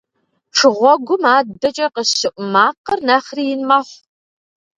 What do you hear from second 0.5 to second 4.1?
Шыгъуэгум адэкӏэ къыщыӏу макъыр нэхъри ин мэхъу.